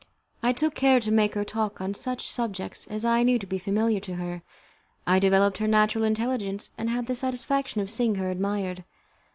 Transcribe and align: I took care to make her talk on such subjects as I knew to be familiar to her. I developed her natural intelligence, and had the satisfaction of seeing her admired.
I 0.41 0.51
took 0.51 0.73
care 0.73 0.99
to 0.99 1.11
make 1.11 1.35
her 1.35 1.45
talk 1.45 1.79
on 1.79 1.93
such 1.93 2.27
subjects 2.27 2.87
as 2.87 3.05
I 3.05 3.21
knew 3.21 3.37
to 3.37 3.45
be 3.45 3.59
familiar 3.59 3.99
to 3.99 4.15
her. 4.15 4.41
I 5.05 5.19
developed 5.19 5.59
her 5.59 5.67
natural 5.67 6.05
intelligence, 6.05 6.71
and 6.75 6.89
had 6.89 7.05
the 7.05 7.13
satisfaction 7.13 7.81
of 7.81 7.91
seeing 7.91 8.15
her 8.15 8.31
admired. 8.31 8.83